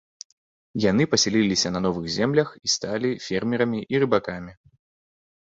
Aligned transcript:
Яны 0.91 1.03
пасяліліся 1.11 1.71
на 1.75 1.81
новых 1.87 2.05
землях 2.15 2.49
і 2.69 2.75
сталі 2.77 3.09
фермерамі 3.27 3.85
і 3.95 4.03
рыбакамі. 4.07 4.53